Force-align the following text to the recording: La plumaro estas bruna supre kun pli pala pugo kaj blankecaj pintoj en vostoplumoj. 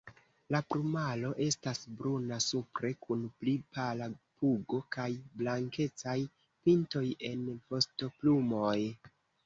La 0.53 0.59
plumaro 0.69 1.33
estas 1.47 1.81
bruna 1.99 2.39
supre 2.45 2.91
kun 3.05 3.23
pli 3.43 3.55
pala 3.77 4.09
pugo 4.41 4.83
kaj 4.99 5.07
blankecaj 5.43 6.19
pintoj 6.67 7.09
en 7.33 7.49
vostoplumoj. 7.57 8.79